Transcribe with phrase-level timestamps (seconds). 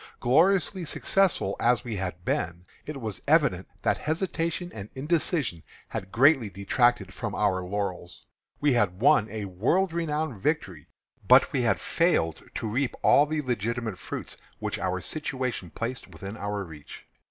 [0.19, 6.49] Gloriously successful as we had been, it was evident that hesitation and indecision had greatly
[6.49, 8.25] detracted from our laurels.
[8.59, 10.87] We had won a world renowned victory,
[11.27, 16.35] but we had failed to reap all the legitimate fruits which our situation placed within
[16.35, 17.05] our reach.